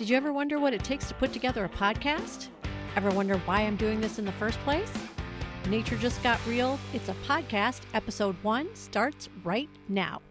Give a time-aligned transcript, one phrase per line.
[0.00, 2.48] Did you ever wonder what it takes to put together a podcast?
[2.96, 4.90] Ever wonder why I'm doing this in the first place?
[5.68, 6.78] Nature Just Got Real.
[6.94, 7.82] It's a podcast.
[7.92, 10.22] Episode one starts right now.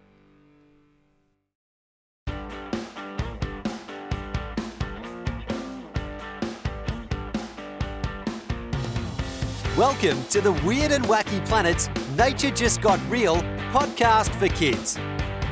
[9.78, 13.36] Welcome to the Weird and Wacky Planets Nature Just Got Real
[13.72, 14.98] podcast for kids.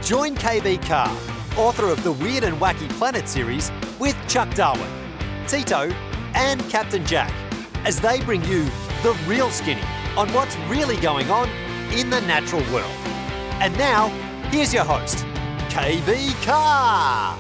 [0.01, 1.15] Join KB Carr,
[1.57, 4.89] author of the Weird and Wacky Planet series, with Chuck Darwin,
[5.47, 5.89] Tito,
[6.35, 7.33] and Captain Jack
[7.83, 8.65] as they bring you
[9.01, 9.81] the real skinny
[10.15, 11.49] on what's really going on
[11.91, 12.91] in the natural world.
[13.59, 14.09] And now,
[14.51, 15.25] here's your host,
[15.69, 17.37] KB Carr.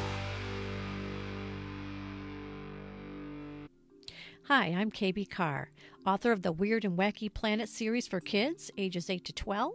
[4.45, 5.69] Hi, I'm KB Carr,
[6.07, 9.73] author of the Weird and Wacky Planet series for kids ages 8 to 12.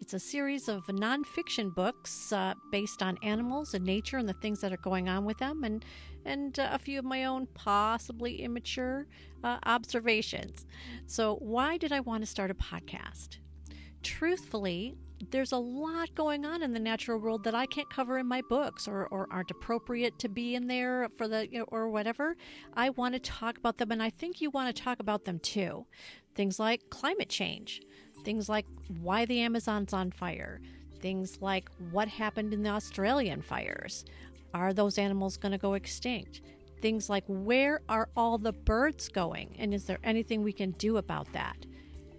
[0.00, 4.60] It's a series of nonfiction books uh, based on animals and nature and the things
[4.60, 5.84] that are going on with them, and
[6.24, 9.06] and uh, a few of my own possibly immature
[9.42, 10.66] uh, observations.
[11.06, 13.38] So, why did I want to start a podcast?
[14.02, 14.96] Truthfully,
[15.30, 18.42] there's a lot going on in the natural world that I can't cover in my
[18.48, 22.36] books or, or aren't appropriate to be in there for the you know, or whatever.
[22.74, 25.38] I want to talk about them, and I think you want to talk about them
[25.38, 25.86] too.
[26.34, 27.80] Things like climate change,
[28.24, 28.66] things like
[29.00, 30.60] why the Amazon's on fire,
[31.00, 34.04] things like what happened in the Australian fires.
[34.54, 36.40] Are those animals going to go extinct?
[36.80, 40.96] Things like where are all the birds going, and is there anything we can do
[40.98, 41.56] about that?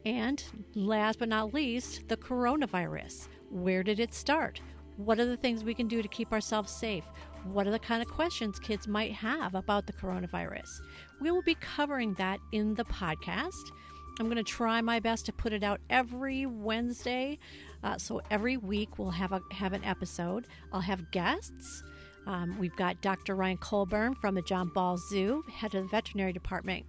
[0.06, 3.28] And last but not least, the coronavirus.
[3.50, 4.62] Where did it start?
[4.98, 7.04] What are the things we can do to keep ourselves safe?
[7.44, 10.82] What are the kind of questions kids might have about the coronavirus?
[11.22, 13.72] We will be covering that in the podcast.
[14.20, 17.38] I'm going to try my best to put it out every Wednesday.
[17.84, 20.48] Uh, so every week we'll have a have an episode.
[20.74, 21.84] I'll have guests.
[22.26, 23.36] Um, we've got Dr.
[23.36, 26.86] Ryan Colburn from the John Ball Zoo, head of the veterinary department,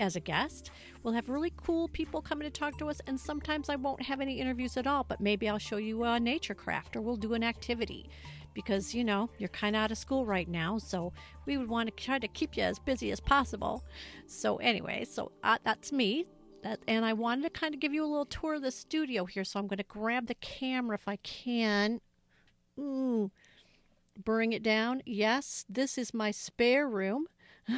[0.00, 0.70] as a guest.
[1.02, 4.20] We'll have really cool people coming to talk to us, and sometimes I won't have
[4.20, 7.34] any interviews at all, but maybe I'll show you a nature craft or we'll do
[7.34, 8.10] an activity
[8.52, 11.12] because you know you're kind of out of school right now so
[11.46, 13.84] we would want to try to keep you as busy as possible
[14.26, 16.26] so anyway so uh, that's me
[16.62, 19.24] that, and i wanted to kind of give you a little tour of the studio
[19.24, 22.00] here so i'm going to grab the camera if i can
[22.78, 23.30] Ooh,
[24.22, 27.26] bring it down yes this is my spare room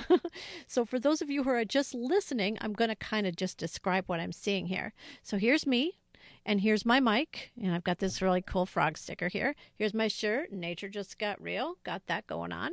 [0.66, 3.58] so, for those of you who are just listening, I'm going to kind of just
[3.58, 4.92] describe what I'm seeing here.
[5.22, 5.98] So, here's me,
[6.44, 9.54] and here's my mic, and I've got this really cool frog sticker here.
[9.74, 12.72] Here's my shirt, Nature Just Got Real, got that going on.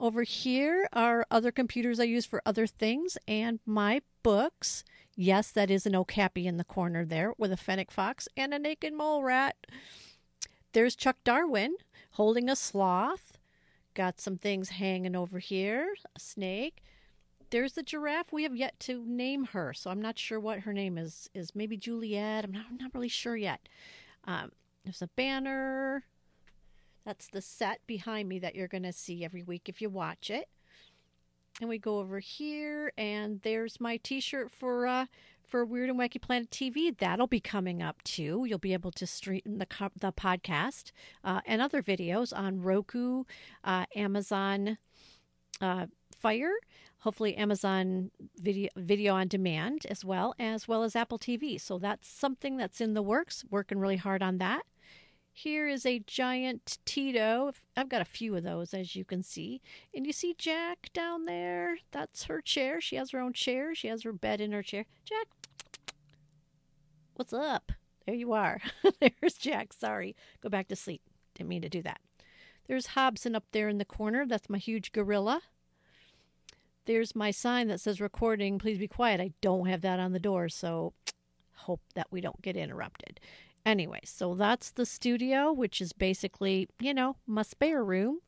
[0.00, 4.82] Over here are other computers I use for other things, and my books.
[5.14, 8.58] Yes, that is an okapi in the corner there with a fennec fox and a
[8.58, 9.66] naked mole rat.
[10.72, 11.76] There's Chuck Darwin
[12.12, 13.36] holding a sloth
[13.94, 15.94] Got some things hanging over here.
[16.14, 16.82] A snake.
[17.50, 18.32] There's the giraffe.
[18.32, 21.28] We have yet to name her, so I'm not sure what her name is.
[21.34, 22.44] Is maybe Juliet?
[22.44, 23.68] I'm not, I'm not really sure yet.
[24.24, 24.52] Um,
[24.84, 26.04] there's a banner.
[27.10, 30.30] That's the set behind me that you're going to see every week if you watch
[30.30, 30.48] it.
[31.60, 35.06] And we go over here, and there's my T-shirt for uh,
[35.44, 36.96] for Weird and Wacky Planet TV.
[36.96, 38.44] That'll be coming up too.
[38.46, 39.66] You'll be able to stream the
[39.98, 40.92] the podcast
[41.24, 43.24] uh, and other videos on Roku,
[43.64, 44.78] uh, Amazon
[45.60, 46.52] uh, Fire,
[46.98, 51.60] hopefully Amazon video video on demand as well as well as Apple TV.
[51.60, 53.44] So that's something that's in the works.
[53.50, 54.62] Working really hard on that.
[55.42, 57.52] Here is a giant Tito.
[57.74, 59.62] I've got a few of those, as you can see.
[59.94, 61.78] And you see Jack down there?
[61.92, 62.78] That's her chair.
[62.78, 63.74] She has her own chair.
[63.74, 64.84] She has her bed in her chair.
[65.02, 65.28] Jack,
[67.14, 67.72] what's up?
[68.04, 68.60] There you are.
[69.00, 69.72] There's Jack.
[69.72, 70.14] Sorry.
[70.42, 71.00] Go back to sleep.
[71.34, 72.02] Didn't mean to do that.
[72.68, 74.26] There's Hobson up there in the corner.
[74.26, 75.40] That's my huge gorilla.
[76.84, 78.58] There's my sign that says recording.
[78.58, 79.22] Please be quiet.
[79.22, 80.92] I don't have that on the door, so
[81.54, 83.20] hope that we don't get interrupted.
[83.66, 88.20] Anyway, so that's the studio, which is basically, you know, my spare room.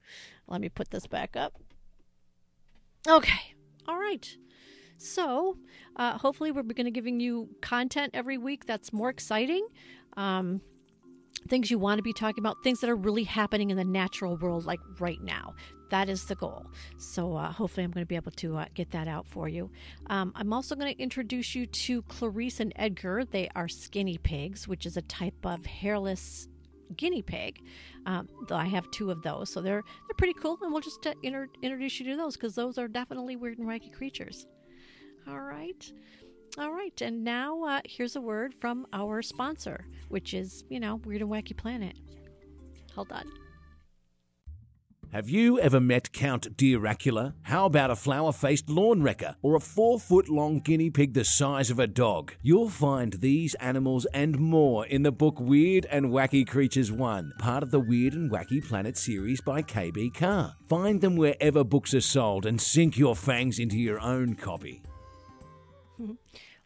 [0.47, 1.55] Let me put this back up.
[3.09, 3.55] Okay.
[3.89, 4.37] All right.
[4.99, 5.57] So,
[5.97, 9.67] uh, hopefully, we're going to giving you content every week that's more exciting.
[10.17, 10.61] Um,
[11.53, 14.39] things you want to be talking about, things that are really happening in the natural
[14.39, 15.55] world, like right now.
[15.91, 16.65] That is the goal.
[16.97, 19.71] So uh, hopefully, I'm going to be able to uh, get that out for you.
[20.07, 23.27] Um, I'm also going to introduce you to Clarice and Edgar.
[23.27, 26.49] They are skinny pigs, which is a type of hairless
[26.97, 27.61] guinea pig.
[28.07, 31.13] Um, I have two of those, so they're they're pretty cool, and we'll just uh,
[31.23, 34.47] inter- introduce you to those because those are definitely weird and wacky creatures.
[35.29, 35.93] All right.
[36.59, 40.97] All right, and now uh, here's a word from our sponsor, which is, you know,
[40.97, 41.97] Weird and Wacky Planet.
[42.95, 43.25] Hold on.
[45.13, 47.35] Have you ever met Count Deeracula?
[47.43, 51.25] How about a flower faced lawn wrecker or a four foot long guinea pig the
[51.25, 52.35] size of a dog?
[52.43, 57.63] You'll find these animals and more in the book Weird and Wacky Creatures 1, part
[57.63, 60.55] of the Weird and Wacky Planet series by KB Carr.
[60.67, 64.83] Find them wherever books are sold and sink your fangs into your own copy.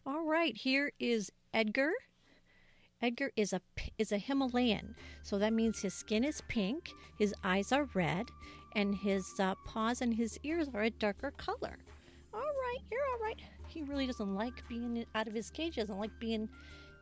[0.05, 1.91] All right, here is Edgar.
[3.01, 3.61] Edgar is a
[3.97, 8.27] is a Himalayan, so that means his skin is pink, his eyes are red,
[8.75, 11.77] and his uh, paws and his ears are a darker color.
[12.33, 13.39] All right, you're all right.
[13.67, 15.75] He really doesn't like being out of his cage.
[15.75, 16.49] Doesn't like being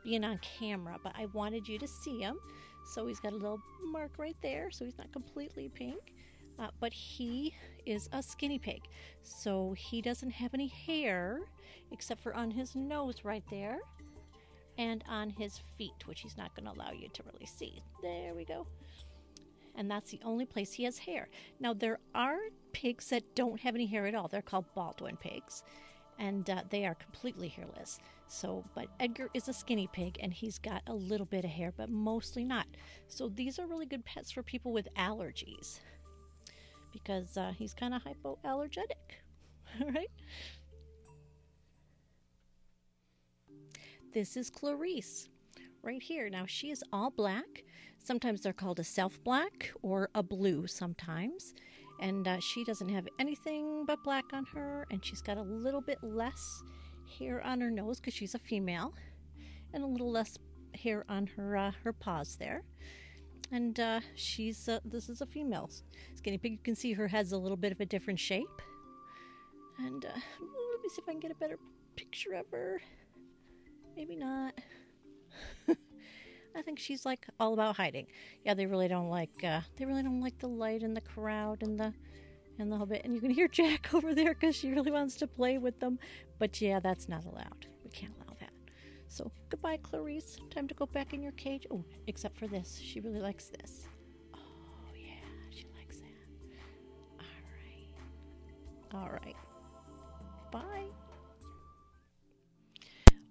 [0.04, 2.38] being on camera, but I wanted you to see him.
[2.94, 6.14] So he's got a little mark right there, so he's not completely pink.
[6.58, 7.54] Uh, but he
[7.86, 8.82] is a skinny pig,
[9.24, 11.42] so he doesn't have any hair
[11.92, 13.80] except for on his nose right there
[14.78, 17.82] and on his feet, which he's not going to allow you to really see.
[18.02, 18.68] There we go.
[19.76, 21.28] And that's the only place he has hair.
[21.60, 22.38] Now, there are
[22.72, 24.28] pigs that don't have any hair at all.
[24.28, 25.64] They're called Baldwin pigs,
[26.18, 28.00] and uh, they are completely hairless.
[28.28, 31.74] So, but Edgar is a skinny pig and he's got a little bit of hair,
[31.76, 32.68] but mostly not.
[33.08, 35.80] So, these are really good pets for people with allergies
[36.96, 39.20] because uh, he's kind of hypoallergenic.
[39.82, 40.10] All right.
[44.14, 45.28] This is Clarice
[45.84, 46.30] right here.
[46.30, 47.66] Now she is all black.
[48.00, 51.54] Sometimes they're called a self black or a blue sometimes.
[52.00, 55.82] And uh, she doesn't have anything but black on her, and she's got a little
[55.82, 56.62] bit less
[57.20, 58.94] hair on her nose because she's a female,
[59.74, 60.38] and a little less
[60.74, 62.64] hair on her uh, her paws there.
[63.52, 65.70] And uh, she's uh, this is a female
[66.16, 66.54] skinny pig.
[66.54, 68.62] You can see her head's a little bit of a different shape.
[69.80, 71.60] And uh, let me see if I can get a better
[71.96, 72.82] picture of her.
[73.96, 74.54] Maybe not.
[76.56, 78.08] I think she's like all about hiding.
[78.46, 81.62] Yeah, they really don't like uh, they really don't like the light and the crowd
[81.62, 81.94] and the
[82.58, 83.04] and the whole bit.
[83.04, 86.00] And you can hear Jack over there because she really wants to play with them.
[86.40, 87.68] But yeah, that's not allowed.
[87.84, 88.25] We can't.
[89.16, 90.36] So goodbye, Clarice.
[90.50, 91.66] Time to go back in your cage.
[91.72, 92.78] Oh, except for this.
[92.84, 93.88] She really likes this.
[94.34, 94.40] Oh
[94.94, 95.14] yeah,
[95.50, 97.24] she likes that.
[98.94, 99.06] All right.
[99.06, 99.36] All right.
[100.52, 100.88] Bye.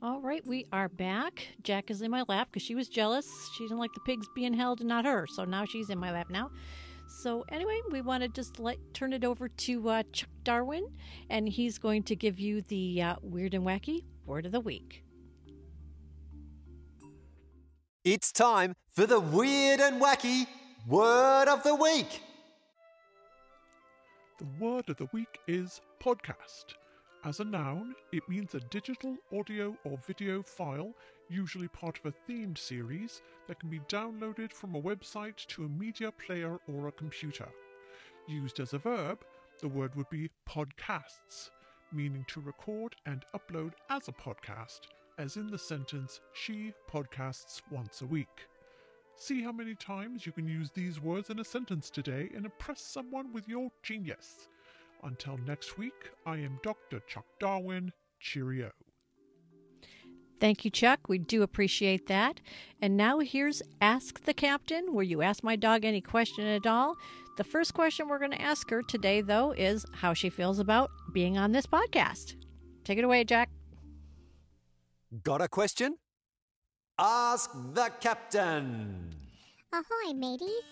[0.00, 1.48] All right, we are back.
[1.62, 3.28] Jack is in my lap because she was jealous.
[3.54, 5.26] She didn't like the pigs being held and not her.
[5.26, 6.50] So now she's in my lap now.
[7.06, 10.88] So anyway, we want to just let turn it over to uh, Chuck Darwin,
[11.28, 15.03] and he's going to give you the uh, weird and wacky word of the week.
[18.04, 20.46] It's time for the weird and wacky
[20.86, 22.20] word of the week.
[24.38, 26.74] The word of the week is podcast.
[27.24, 30.92] As a noun, it means a digital audio or video file,
[31.30, 35.68] usually part of a themed series, that can be downloaded from a website to a
[35.68, 37.48] media player or a computer.
[38.28, 39.24] Used as a verb,
[39.62, 41.48] the word would be podcasts,
[41.90, 44.80] meaning to record and upload as a podcast,
[45.18, 48.48] as in the sentence, She podcasts once a week.
[49.16, 52.80] See how many times you can use these words in a sentence today and impress
[52.80, 54.48] someone with your genius.
[55.04, 57.00] Until next week, I am Dr.
[57.06, 57.92] Chuck Darwin.
[58.18, 58.70] Cheerio.
[60.40, 61.08] Thank you, Chuck.
[61.08, 62.40] We do appreciate that.
[62.80, 66.96] And now here's Ask the Captain, where you ask my dog any question at all.
[67.36, 70.90] The first question we're going to ask her today, though, is how she feels about
[71.12, 72.36] being on this podcast.
[72.84, 73.50] Take it away, Jack.
[75.22, 75.96] Got a question?
[76.98, 79.14] Ask the captain.
[79.72, 80.64] Ahoy, mateys!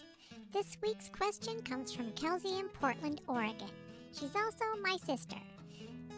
[0.53, 3.71] This week's question comes from Kelsey in Portland, Oregon.
[4.13, 5.37] She's also my sister.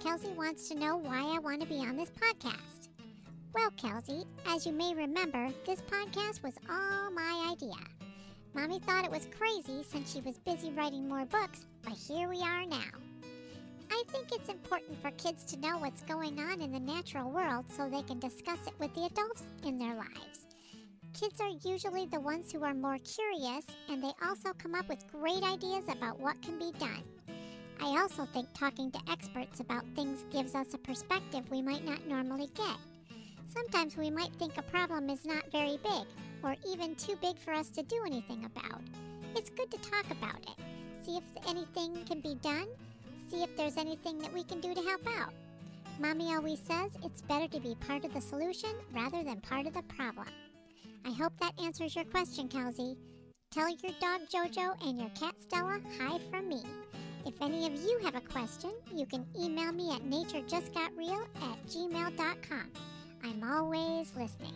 [0.03, 2.89] Kelsey wants to know why I want to be on this podcast.
[3.53, 7.77] Well, Kelsey, as you may remember, this podcast was all my idea.
[8.55, 12.41] Mommy thought it was crazy since she was busy writing more books, but here we
[12.41, 12.91] are now.
[13.95, 17.67] I think it's important for kids to know what's going on in the natural world
[17.71, 20.47] so they can discuss it with the adults in their lives.
[21.13, 25.07] Kids are usually the ones who are more curious, and they also come up with
[25.13, 27.05] great ideas about what can be done.
[27.81, 32.05] I also think talking to experts about things gives us a perspective we might not
[32.09, 32.79] normally get.
[33.47, 36.07] Sometimes we might think a problem is not very big,
[36.43, 38.83] or even too big for us to do anything about.
[39.37, 40.65] It's good to talk about it,
[41.07, 42.67] see if anything can be done,
[43.35, 45.33] see if there's anything that we can do to help out.
[45.99, 49.75] Mommy always says it's better to be part of the solution rather than part of
[49.75, 50.27] the problem.
[51.05, 52.97] I hope that answers your question, Kelsey.
[53.51, 56.63] Tell your dog Jojo and your cat Stella hi from me.
[57.27, 62.71] If any of you have a question, you can email me at naturejustgotreal at gmail.com.
[63.23, 64.55] I'm always listening.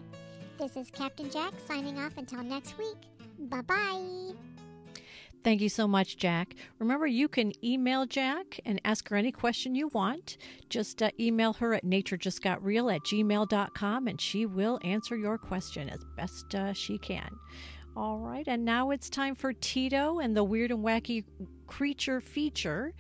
[0.59, 2.97] This is Captain Jack signing off until next week.
[3.39, 4.48] Bye bye.
[5.49, 6.57] Thank you so much, Jack.
[6.79, 10.37] Remember, you can email Jack and ask her any question you want.
[10.69, 16.05] Just uh, email her at naturejustgotreal at gmail.com and she will answer your question as
[16.19, 17.31] best uh, she can.
[17.97, 21.25] All right, and now it's time for Tito and the weird and wacky
[21.67, 22.93] creature feature.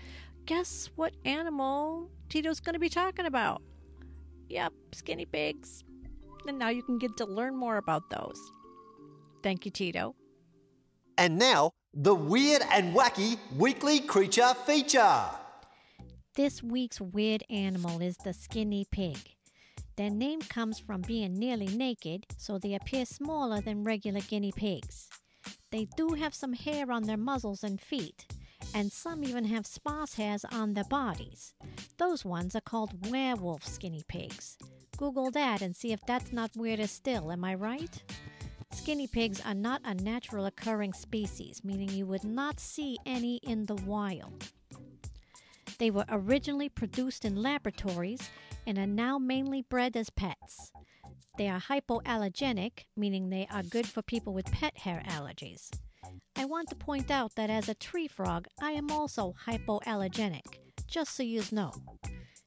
[0.47, 3.61] Guess what animal Tito's going to be talking about?
[4.49, 5.85] Yep, skinny pigs.
[6.47, 8.41] And now you can get to learn more about those.
[9.43, 10.15] Thank you, Tito.
[11.19, 15.25] And now, the weird and wacky weekly creature feature.
[16.37, 19.19] This week's weird animal is the skinny pig.
[19.97, 25.09] Their name comes from being nearly naked, so they appear smaller than regular guinea pigs.
[25.73, 28.25] They do have some hair on their muzzles and feet,
[28.73, 31.53] and some even have sparse hairs on their bodies.
[31.97, 34.57] Those ones are called werewolf skinny pigs.
[34.97, 38.03] Google that and see if that's not weirder still, am I right?
[38.89, 43.67] Skinny pigs are not a natural occurring species, meaning you would not see any in
[43.67, 44.51] the wild.
[45.79, 48.31] They were originally produced in laboratories
[48.67, 50.73] and are now mainly bred as pets.
[51.37, 55.69] They are hypoallergenic, meaning they are good for people with pet hair allergies.
[56.35, 60.47] I want to point out that as a tree frog, I am also hypoallergenic,
[60.87, 61.73] just so you know.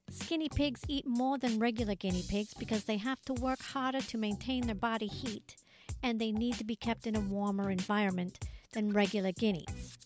[0.09, 4.17] Skinny pigs eat more than regular guinea pigs because they have to work harder to
[4.17, 5.55] maintain their body heat,
[6.03, 8.39] and they need to be kept in a warmer environment
[8.73, 9.97] than regular guineas.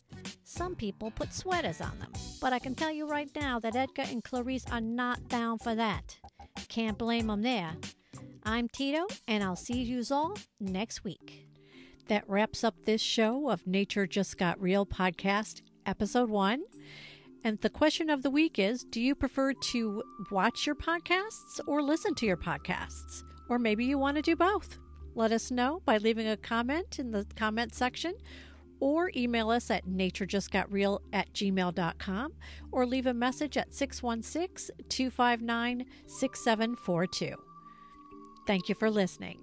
[0.44, 4.04] Some people put sweaters on them, but I can tell you right now that Edgar
[4.04, 6.18] and Clarice are not down for that.
[6.70, 7.76] Can't blame them there.
[8.44, 11.48] I'm Tito, and I'll see you all next week.
[12.08, 16.64] That wraps up this show of Nature Just Got Real podcast, episode one.
[17.44, 21.82] And the question of the week is Do you prefer to watch your podcasts or
[21.82, 23.24] listen to your podcasts?
[23.50, 24.78] Or maybe you want to do both.
[25.16, 28.16] Let us know by leaving a comment in the comment section
[28.82, 32.34] or email us at naturejustgotreal at gmail.com
[32.72, 37.36] or leave a message at 616 259 6742.
[38.46, 39.40] Thank you for listening.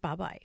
[0.00, 0.38] Bye bye.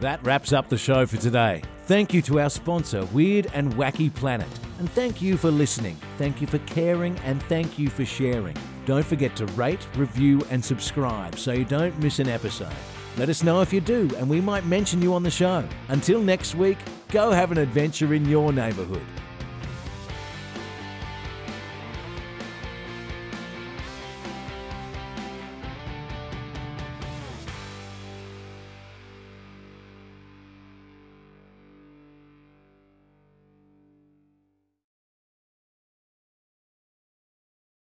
[0.00, 1.62] That wraps up the show for today.
[1.86, 4.48] Thank you to our sponsor, Weird and Wacky Planet.
[4.78, 5.96] And thank you for listening.
[6.18, 8.56] Thank you for caring and thank you for sharing.
[8.86, 12.72] Don't forget to rate, review, and subscribe so you don't miss an episode.
[13.16, 15.66] Let us know if you do, and we might mention you on the show.
[15.88, 19.06] Until next week, go have an adventure in your neighborhood.